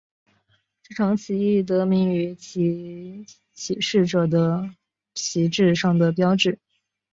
[0.81, 4.71] 这场起义得名于其起事者的
[5.13, 6.57] 旗帜上的标志。